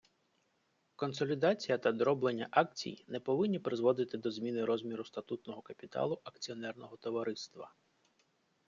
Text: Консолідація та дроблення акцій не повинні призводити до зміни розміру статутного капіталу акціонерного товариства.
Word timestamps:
Консолідація 0.95 1.77
та 1.77 1.91
дроблення 1.91 2.47
акцій 2.51 3.05
не 3.07 3.19
повинні 3.19 3.59
призводити 3.59 4.17
до 4.17 4.31
зміни 4.31 4.65
розміру 4.65 5.05
статутного 5.05 5.61
капіталу 5.61 6.21
акціонерного 6.23 6.97
товариства. 6.97 7.73